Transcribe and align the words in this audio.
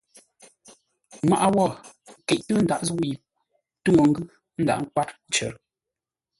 Nŋwaʼa 1.23 1.47
wó 1.55 1.65
keʼtə́ 2.27 2.57
ndǎghʼ 2.63 2.83
zə̂u 2.87 2.99
yi 3.09 3.15
túŋə́ 3.83 4.05
ngʉ́ 4.09 4.23
ndǎghʼ 4.61 4.85
kwár 4.93 5.09
cər. 5.33 5.53